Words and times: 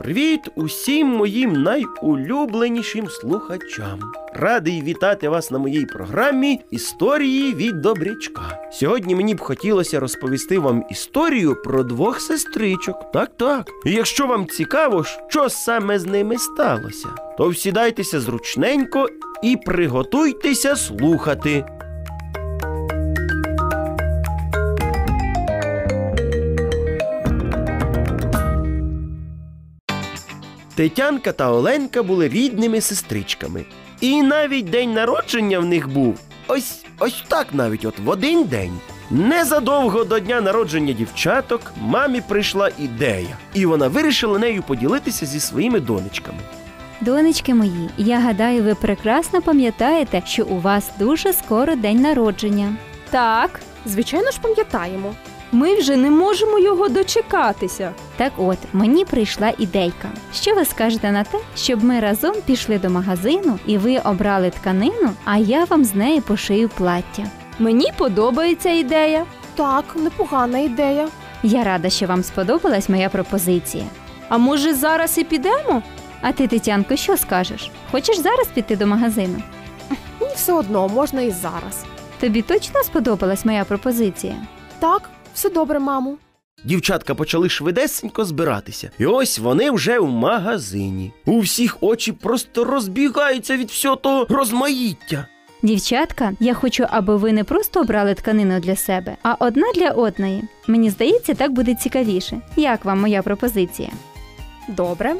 Привіт 0.00 0.40
усім 0.54 1.08
моїм 1.08 1.62
найулюбленішим 1.62 3.08
слухачам. 3.08 4.00
Радий 4.34 4.82
вітати 4.82 5.28
вас 5.28 5.50
на 5.50 5.58
моїй 5.58 5.86
програмі 5.86 6.60
Історії 6.70 7.54
від 7.54 7.80
Добрячка. 7.80 8.58
Сьогодні 8.72 9.14
мені 9.14 9.34
б 9.34 9.40
хотілося 9.40 10.00
розповісти 10.00 10.58
вам 10.58 10.84
історію 10.90 11.56
про 11.64 11.82
двох 11.82 12.20
сестричок. 12.20 13.12
Так, 13.12 13.30
так. 13.36 13.68
І 13.86 13.90
якщо 13.90 14.26
вам 14.26 14.46
цікаво, 14.46 15.04
що 15.28 15.48
саме 15.48 15.98
з 15.98 16.06
ними 16.06 16.38
сталося, 16.38 17.08
то 17.38 17.48
всідайтеся 17.48 18.20
зручненько 18.20 19.08
і 19.42 19.56
приготуйтеся 19.56 20.76
слухати. 20.76 21.79
Тетянка 30.80 31.32
та 31.32 31.52
Оленка 31.52 32.02
були 32.02 32.28
рідними 32.28 32.80
сестричками. 32.80 33.64
І 34.00 34.22
навіть 34.22 34.70
день 34.70 34.92
народження 34.92 35.58
в 35.58 35.64
них 35.64 35.88
був 35.88 36.20
ось 36.48 36.84
ось 36.98 37.24
так 37.28 37.46
навіть, 37.52 37.84
от 37.84 37.98
в 37.98 38.08
один 38.08 38.44
день. 38.44 38.72
Незадовго 39.10 40.04
до 40.04 40.18
дня 40.18 40.40
народження 40.40 40.92
дівчаток 40.92 41.60
мамі 41.80 42.22
прийшла 42.28 42.70
ідея, 42.78 43.38
і 43.54 43.66
вона 43.66 43.88
вирішила 43.88 44.38
нею 44.38 44.62
поділитися 44.62 45.26
зі 45.26 45.40
своїми 45.40 45.80
донечками. 45.80 46.38
Донечки 47.00 47.54
мої, 47.54 47.90
я 47.98 48.20
гадаю, 48.20 48.62
ви 48.62 48.74
прекрасно 48.74 49.42
пам'ятаєте, 49.42 50.22
що 50.26 50.44
у 50.44 50.60
вас 50.60 50.90
дуже 50.98 51.32
скоро 51.32 51.74
день 51.74 52.00
народження. 52.00 52.72
Так, 53.10 53.60
звичайно 53.86 54.30
ж 54.30 54.40
пам'ятаємо. 54.40 55.14
Ми 55.52 55.74
вже 55.74 55.96
не 55.96 56.10
можемо 56.10 56.58
його 56.58 56.88
дочекатися. 56.88 57.92
Так 58.16 58.32
от, 58.36 58.58
мені 58.72 59.04
прийшла 59.04 59.52
ідейка. 59.58 60.08
Що 60.34 60.54
ви 60.54 60.64
скажете 60.64 61.12
на 61.12 61.24
те, 61.24 61.38
щоб 61.56 61.84
ми 61.84 62.00
разом 62.00 62.34
пішли 62.46 62.78
до 62.78 62.90
магазину 62.90 63.58
і 63.66 63.78
ви 63.78 63.98
обрали 63.98 64.50
тканину, 64.50 65.10
а 65.24 65.36
я 65.36 65.64
вам 65.64 65.84
з 65.84 65.94
неї 65.94 66.20
пошию 66.20 66.68
плаття. 66.68 67.22
Мені 67.58 67.92
подобається 67.96 68.70
ідея. 68.70 69.24
Так, 69.54 69.84
непогана 69.96 70.58
ідея. 70.58 71.08
Я 71.42 71.64
рада, 71.64 71.90
що 71.90 72.06
вам 72.06 72.22
сподобалась 72.22 72.88
моя 72.88 73.08
пропозиція. 73.08 73.84
А 74.28 74.38
може 74.38 74.74
зараз 74.74 75.18
і 75.18 75.24
підемо? 75.24 75.82
А 76.20 76.32
ти, 76.32 76.46
Тетянко, 76.48 76.96
що 76.96 77.16
скажеш? 77.16 77.70
Хочеш 77.90 78.18
зараз 78.18 78.46
піти 78.54 78.76
до 78.76 78.86
магазину? 78.86 79.42
Мені 80.20 80.34
все 80.34 80.52
одно 80.52 80.88
можна 80.88 81.20
і 81.22 81.30
зараз. 81.30 81.84
Тобі 82.20 82.42
точно 82.42 82.82
сподобалась 82.82 83.44
моя 83.44 83.64
пропозиція? 83.64 84.34
Так, 84.78 85.10
все 85.34 85.50
добре, 85.50 85.78
мамо. 85.78 86.16
Дівчатка 86.64 87.14
почали 87.14 87.48
швидесенько 87.48 88.24
збиратися, 88.24 88.90
і 88.98 89.06
ось 89.06 89.38
вони 89.38 89.70
вже 89.70 89.98
в 89.98 90.08
магазині. 90.08 91.12
У 91.26 91.40
всіх 91.40 91.76
очі 91.80 92.12
просто 92.12 92.64
розбігаються 92.64 93.56
від 93.56 93.70
всього 93.70 93.96
того 93.96 94.26
розмаїття. 94.28 95.26
Дівчатка, 95.62 96.32
я 96.40 96.54
хочу, 96.54 96.86
аби 96.90 97.16
ви 97.16 97.32
не 97.32 97.44
просто 97.44 97.80
обрали 97.80 98.14
тканину 98.14 98.60
для 98.60 98.76
себе, 98.76 99.16
а 99.22 99.34
одна 99.38 99.72
для 99.74 99.90
одної. 99.90 100.42
Мені 100.66 100.90
здається, 100.90 101.34
так 101.34 101.52
буде 101.52 101.74
цікавіше. 101.74 102.40
Як 102.56 102.84
вам 102.84 103.00
моя 103.00 103.22
пропозиція? 103.22 103.88
Добре. 104.68 105.14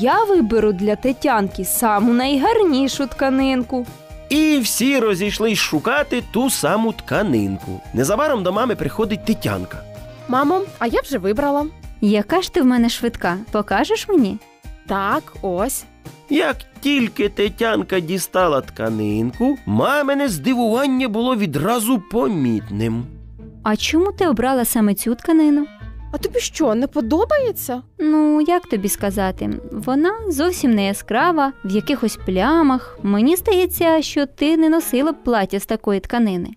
Я 0.00 0.24
виберу 0.24 0.72
для 0.72 0.96
Тетянки 0.96 1.64
саму 1.64 2.12
найгарнішу 2.12 3.06
тканинку. 3.06 3.86
І 4.32 4.58
всі 4.58 4.98
розійшлись 4.98 5.58
шукати 5.58 6.22
ту 6.30 6.50
саму 6.50 6.92
тканинку. 6.92 7.80
Незабаром 7.94 8.42
до 8.42 8.52
мами 8.52 8.76
приходить 8.76 9.24
Тетянка. 9.24 9.82
Мамо, 10.28 10.62
а 10.78 10.86
я 10.86 11.00
вже 11.00 11.18
вибрала. 11.18 11.66
Яка 12.00 12.42
ж 12.42 12.52
ти 12.52 12.62
в 12.62 12.66
мене 12.66 12.88
швидка? 12.88 13.36
Покажеш 13.50 14.08
мені? 14.08 14.38
Так, 14.86 15.32
ось. 15.42 15.84
Як 16.30 16.56
тільки 16.80 17.28
Тетянка 17.28 18.00
дістала 18.00 18.60
тканинку, 18.60 19.58
мамине 19.66 20.28
здивування 20.28 21.08
було 21.08 21.36
відразу 21.36 22.02
помітним. 22.10 23.04
А 23.62 23.76
чому 23.76 24.12
ти 24.12 24.28
обрала 24.28 24.64
саме 24.64 24.94
цю 24.94 25.14
тканину? 25.14 25.66
А 26.12 26.18
тобі 26.18 26.38
що, 26.40 26.74
не 26.74 26.86
подобається? 26.86 27.82
Ну, 27.98 28.40
як 28.40 28.66
тобі 28.66 28.88
сказати, 28.88 29.50
вона 29.72 30.12
зовсім 30.28 30.70
не 30.70 30.86
яскрава, 30.86 31.52
в 31.64 31.70
якихось 31.70 32.18
плямах. 32.26 32.98
Мені 33.02 33.36
здається, 33.36 34.02
що 34.02 34.26
ти 34.26 34.56
не 34.56 34.68
носила 34.68 35.12
б 35.12 35.24
плаття 35.24 35.60
з 35.60 35.66
такої 35.66 36.00
тканини. 36.00 36.48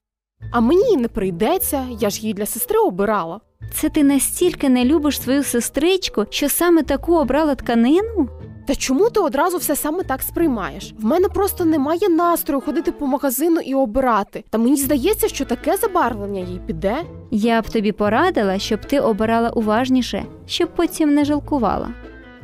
А 0.51 0.59
мені 0.59 0.97
не 0.97 1.07
прийдеться, 1.07 1.85
я 1.99 2.09
ж 2.09 2.21
її 2.21 2.33
для 2.33 2.45
сестри 2.45 2.79
обирала. 2.79 3.39
Це 3.73 3.89
ти 3.89 4.03
настільки 4.03 4.69
не 4.69 4.85
любиш 4.85 5.21
свою 5.21 5.43
сестричку, 5.43 6.25
що 6.29 6.49
саме 6.49 6.83
таку 6.83 7.15
обрала 7.15 7.55
тканину? 7.55 8.29
Та 8.67 8.75
чому 8.75 9.09
ти 9.09 9.19
одразу 9.19 9.57
все 9.57 9.75
саме 9.75 10.03
так 10.03 10.21
сприймаєш? 10.21 10.93
В 10.99 11.05
мене 11.05 11.29
просто 11.29 11.65
немає 11.65 12.09
настрою 12.09 12.61
ходити 12.61 12.91
по 12.91 13.07
магазину 13.07 13.59
і 13.59 13.75
обирати. 13.75 14.43
Та 14.49 14.57
мені 14.57 14.75
здається, 14.75 15.27
що 15.27 15.45
таке 15.45 15.77
забарвлення 15.77 16.39
їй 16.39 16.61
піде. 16.67 16.97
Я 17.37 17.61
б 17.61 17.69
тобі 17.69 17.91
порадила, 17.91 18.59
щоб 18.59 18.85
ти 18.85 18.99
обирала 18.99 19.49
уважніше, 19.49 20.25
щоб 20.45 20.69
потім 20.75 21.13
не 21.13 21.25
жалкувала. 21.25 21.89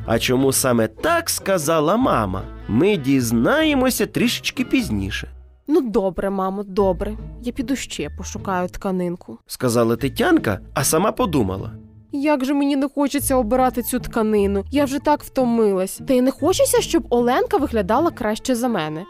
А 0.06 0.18
чому 0.18 0.52
саме 0.52 0.88
так 0.88 1.30
сказала 1.30 1.96
мама? 1.96 2.42
Ми 2.68 2.96
дізнаємося 2.96 4.06
трішечки 4.06 4.64
пізніше, 4.64 5.28
Ну 5.68 5.80
добре, 5.80 6.30
мамо, 6.30 6.62
добре. 6.62 7.16
Я 7.42 7.52
піду 7.52 7.76
ще 7.76 8.10
пошукаю 8.18 8.68
тканинку. 8.68 9.38
сказала 9.46 9.96
Тетянка, 9.96 10.60
а 10.74 10.84
сама 10.84 11.12
подумала. 11.12 11.70
Як 12.12 12.44
же 12.44 12.54
мені 12.54 12.76
не 12.76 12.88
хочеться 12.88 13.36
обирати 13.36 13.82
цю 13.82 14.00
тканину? 14.00 14.64
Я 14.70 14.84
вже 14.84 14.98
так 14.98 15.22
втомилась. 15.22 16.00
Та 16.08 16.14
й 16.14 16.20
не 16.20 16.30
хочеться, 16.30 16.80
щоб 16.80 17.06
Оленка 17.10 17.56
виглядала 17.56 18.10
краще 18.10 18.54
за 18.54 18.68
мене. 18.68 19.04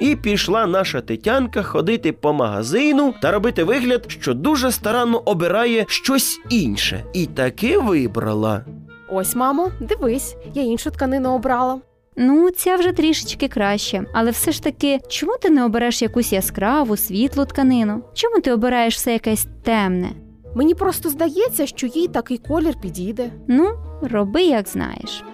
І 0.00 0.16
пішла 0.16 0.66
наша 0.66 1.00
Тетянка 1.00 1.62
ходити 1.62 2.12
по 2.12 2.32
магазину 2.32 3.14
та 3.22 3.32
робити 3.32 3.64
вигляд, 3.64 4.04
що 4.08 4.34
дуже 4.34 4.72
старанно 4.72 5.18
обирає 5.18 5.84
щось 5.88 6.40
інше. 6.50 7.04
І 7.12 7.26
таки 7.26 7.78
вибрала. 7.78 8.64
Ось, 9.10 9.34
мамо, 9.36 9.70
дивись, 9.80 10.36
я 10.54 10.62
іншу 10.62 10.90
тканину 10.90 11.34
обрала. 11.34 11.80
Ну, 12.16 12.50
ця 12.50 12.76
вже 12.76 12.92
трішечки 12.92 13.48
краще, 13.48 14.04
але 14.12 14.30
все 14.30 14.52
ж 14.52 14.62
таки, 14.62 15.00
чому 15.08 15.32
ти 15.42 15.50
не 15.50 15.64
обереш 15.64 16.02
якусь 16.02 16.32
яскраву, 16.32 16.96
світлу 16.96 17.44
тканину? 17.44 18.02
Чому 18.14 18.40
ти 18.40 18.52
обираєш 18.52 18.94
все 18.96 19.12
якесь 19.12 19.46
темне? 19.62 20.10
Мені 20.54 20.74
просто 20.74 21.08
здається, 21.10 21.66
що 21.66 21.86
їй 21.86 22.08
такий 22.08 22.38
колір 22.38 22.74
підійде. 22.82 23.30
Ну, 23.48 23.70
роби 24.02 24.42
як 24.42 24.68
знаєш. 24.68 25.24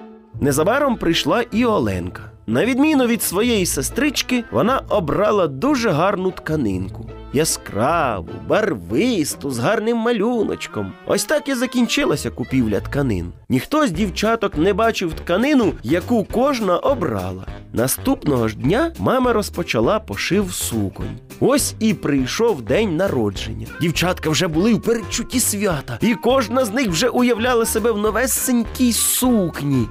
Незабаром 0.40 0.96
прийшла 0.96 1.42
і 1.52 1.64
Оленка. 1.64 2.33
На 2.46 2.64
відміну 2.64 3.06
від 3.06 3.22
своєї 3.22 3.66
сестрички, 3.66 4.44
вона 4.50 4.82
обрала 4.88 5.46
дуже 5.46 5.90
гарну 5.90 6.30
тканинку. 6.30 7.06
Яскраву, 7.32 8.28
барвисту, 8.48 9.50
з 9.50 9.58
гарним 9.58 9.96
малюночком. 9.96 10.92
Ось 11.06 11.24
так 11.24 11.48
і 11.48 11.54
закінчилася 11.54 12.30
купівля 12.30 12.80
тканин. 12.80 13.32
Ніхто 13.48 13.86
з 13.86 13.90
дівчаток 13.90 14.58
не 14.58 14.72
бачив 14.72 15.12
тканину, 15.12 15.72
яку 15.82 16.26
кожна 16.32 16.76
обрала. 16.78 17.46
Наступного 17.72 18.48
ж 18.48 18.56
дня 18.56 18.92
мама 18.98 19.32
розпочала 19.32 20.00
пошив 20.00 20.52
суконь. 20.52 21.18
Ось 21.40 21.74
і 21.80 21.94
прийшов 21.94 22.62
день 22.62 22.96
народження. 22.96 23.66
Дівчатка 23.80 24.30
вже 24.30 24.48
були 24.48 24.74
в 24.74 24.82
передчутті 24.82 25.40
свята, 25.40 25.98
і 26.00 26.14
кожна 26.14 26.64
з 26.64 26.72
них 26.72 26.88
вже 26.88 27.08
уявляла 27.08 27.66
себе 27.66 27.92
в 27.92 27.98
новесенькій 27.98 28.92
сукні. 28.92 29.86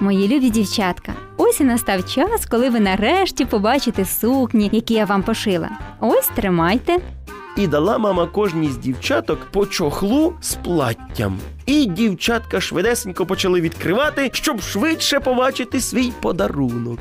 Мої 0.00 0.28
любі 0.28 0.50
дівчатка, 0.50 1.12
ось 1.44 1.60
і 1.60 1.64
настав 1.64 2.04
час, 2.04 2.46
коли 2.46 2.70
ви 2.70 2.80
нарешті 2.80 3.44
побачите 3.44 4.04
сукні, 4.04 4.70
які 4.72 4.94
я 4.94 5.04
вам 5.04 5.22
пошила. 5.22 5.70
Ось 6.00 6.28
тримайте. 6.34 6.96
І 7.56 7.66
дала 7.66 7.98
мама 7.98 8.26
кожній 8.26 8.68
з 8.68 8.76
дівчаток 8.76 9.38
по 9.50 9.66
чохлу 9.66 10.34
з 10.40 10.54
платтям. 10.54 11.38
І 11.66 11.86
дівчатка 11.86 12.60
швидесенько 12.60 13.26
почали 13.26 13.60
відкривати, 13.60 14.30
щоб 14.32 14.60
швидше 14.62 15.20
побачити 15.20 15.80
свій 15.80 16.12
подарунок. 16.20 16.98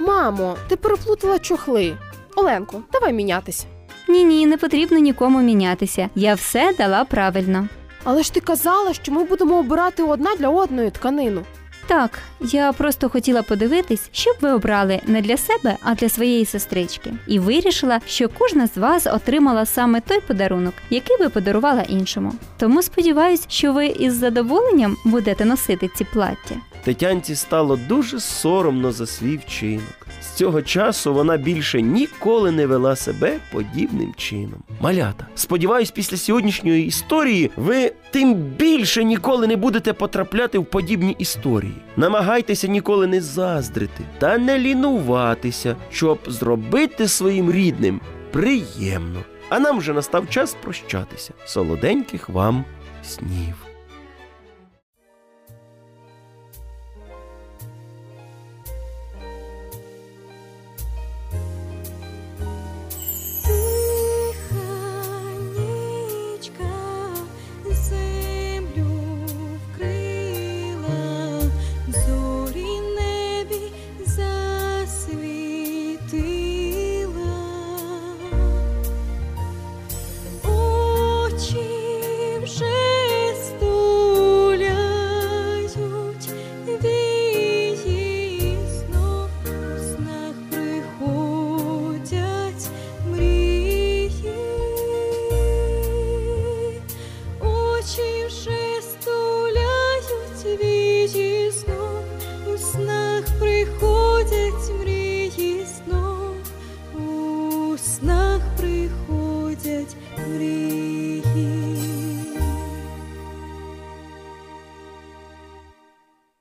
Мамо, 0.00 0.56
ти 0.68 0.76
переплутала 0.76 1.38
чохли. 1.38 1.96
Оленко, 2.36 2.82
давай 2.92 3.12
мінятись. 3.12 3.66
Ні, 4.08 4.24
ні, 4.24 4.46
не 4.46 4.56
потрібно 4.56 4.98
нікому 4.98 5.40
мінятися. 5.40 6.08
Я 6.14 6.34
все 6.34 6.74
дала 6.78 7.04
правильно. 7.04 7.68
Але 8.04 8.22
ж 8.22 8.34
ти 8.34 8.40
казала, 8.40 8.92
що 8.92 9.12
ми 9.12 9.24
будемо 9.24 9.58
обирати 9.58 10.02
одна 10.02 10.36
для 10.38 10.48
одної 10.48 10.90
тканину. 10.90 11.42
Так, 11.86 12.18
я 12.40 12.72
просто 12.72 13.08
хотіла 13.08 13.42
подивитись, 13.42 14.08
що 14.12 14.30
б 14.30 14.36
ви 14.40 14.52
обрали 14.52 15.00
не 15.06 15.20
для 15.20 15.36
себе, 15.36 15.76
а 15.82 15.94
для 15.94 16.08
своєї 16.08 16.44
сестрички, 16.44 17.12
і 17.26 17.38
вирішила, 17.38 18.00
що 18.06 18.28
кожна 18.28 18.66
з 18.66 18.76
вас 18.78 19.06
отримала 19.06 19.66
саме 19.66 20.00
той 20.00 20.20
подарунок, 20.20 20.74
який 20.90 21.18
би 21.18 21.28
подарувала 21.28 21.82
іншому. 21.82 22.32
Тому 22.58 22.82
сподіваюсь, 22.82 23.44
що 23.48 23.72
ви 23.72 23.86
із 23.86 24.14
задоволенням 24.14 24.96
будете 25.04 25.44
носити 25.44 25.90
ці 25.96 26.04
плаття. 26.04 26.54
Тетянці 26.84 27.34
стало 27.34 27.78
дуже 27.88 28.20
соромно 28.20 28.92
за 28.92 29.06
свій 29.06 29.36
вчинок. 29.36 30.03
З 30.24 30.36
цього 30.36 30.62
часу 30.62 31.14
вона 31.14 31.36
більше 31.36 31.82
ніколи 31.82 32.50
не 32.50 32.66
вела 32.66 32.96
себе 32.96 33.36
подібним 33.52 34.14
чином. 34.16 34.62
Малята, 34.80 35.26
сподіваюсь, 35.34 35.90
після 35.90 36.16
сьогоднішньої 36.16 36.86
історії 36.86 37.50
ви 37.56 37.92
тим 38.10 38.34
більше 38.34 39.04
ніколи 39.04 39.46
не 39.46 39.56
будете 39.56 39.92
потрапляти 39.92 40.58
в 40.58 40.64
подібні 40.66 41.16
історії. 41.18 41.74
Намагайтеся 41.96 42.68
ніколи 42.68 43.06
не 43.06 43.20
заздрити 43.20 44.04
та 44.18 44.38
не 44.38 44.58
лінуватися, 44.58 45.76
щоб 45.90 46.18
зробити 46.26 47.08
своїм 47.08 47.52
рідним 47.52 48.00
приємно. 48.32 49.20
А 49.48 49.58
нам 49.58 49.78
вже 49.78 49.92
настав 49.92 50.30
час 50.30 50.56
прощатися. 50.62 51.32
Солоденьких 51.46 52.28
вам 52.28 52.64
снів. 53.02 53.63